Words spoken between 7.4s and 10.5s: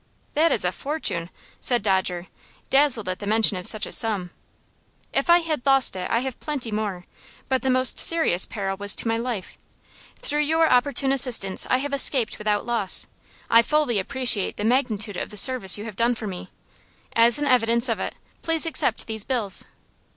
but the most serious peril was to my life. Through